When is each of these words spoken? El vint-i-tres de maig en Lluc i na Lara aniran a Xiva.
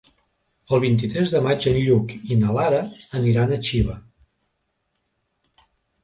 El 0.75 0.79
vint-i-tres 0.83 1.33
de 1.33 1.41
maig 1.47 1.67
en 1.71 1.75
Lluc 1.87 2.13
i 2.35 2.37
na 2.43 2.55
Lara 2.57 2.79
aniran 3.19 3.53
a 3.53 3.59
Xiva. 3.67 3.99